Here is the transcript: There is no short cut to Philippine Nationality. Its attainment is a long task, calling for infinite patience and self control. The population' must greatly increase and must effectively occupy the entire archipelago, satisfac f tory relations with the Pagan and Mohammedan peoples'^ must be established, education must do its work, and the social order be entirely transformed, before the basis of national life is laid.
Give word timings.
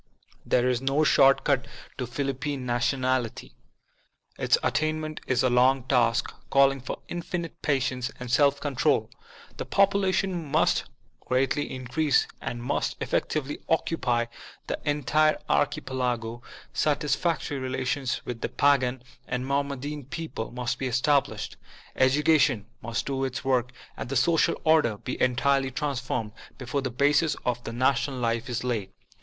There 0.47 0.67
is 0.67 0.81
no 0.81 1.03
short 1.03 1.43
cut 1.43 1.67
to 1.99 2.07
Philippine 2.07 2.65
Nationality. 2.65 3.53
Its 4.39 4.57
attainment 4.63 5.21
is 5.27 5.43
a 5.43 5.49
long 5.51 5.83
task, 5.83 6.33
calling 6.49 6.81
for 6.81 7.03
infinite 7.07 7.61
patience 7.61 8.09
and 8.19 8.31
self 8.31 8.59
control. 8.59 9.11
The 9.57 9.65
population' 9.67 10.49
must 10.51 10.85
greatly 11.19 11.69
increase 11.71 12.25
and 12.41 12.63
must 12.63 12.95
effectively 12.99 13.59
occupy 13.69 14.25
the 14.65 14.79
entire 14.89 15.37
archipelago, 15.47 16.41
satisfac 16.73 17.35
f 17.35 17.49
tory 17.49 17.59
relations 17.59 18.25
with 18.25 18.41
the 18.41 18.49
Pagan 18.49 19.03
and 19.27 19.45
Mohammedan 19.45 20.05
peoples'^ 20.05 20.51
must 20.51 20.79
be 20.79 20.87
established, 20.87 21.57
education 21.95 22.65
must 22.81 23.05
do 23.05 23.23
its 23.23 23.45
work, 23.45 23.71
and 23.95 24.09
the 24.09 24.15
social 24.15 24.59
order 24.63 24.97
be 24.97 25.21
entirely 25.21 25.69
transformed, 25.69 26.31
before 26.57 26.81
the 26.81 26.89
basis 26.89 27.35
of 27.45 27.71
national 27.71 28.17
life 28.17 28.49
is 28.49 28.63
laid. 28.63 28.89